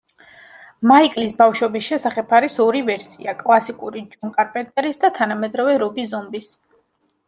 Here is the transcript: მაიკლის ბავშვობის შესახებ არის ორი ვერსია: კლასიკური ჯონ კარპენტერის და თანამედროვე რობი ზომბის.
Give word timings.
მაიკლის 0.91 1.35
ბავშვობის 1.41 1.85
შესახებ 1.91 2.33
არის 2.39 2.59
ორი 2.67 2.83
ვერსია: 2.89 3.37
კლასიკური 3.45 4.05
ჯონ 4.17 4.35
კარპენტერის 4.41 5.03
და 5.09 5.17
თანამედროვე 5.23 5.81
რობი 5.89 6.13
ზომბის. 6.13 6.55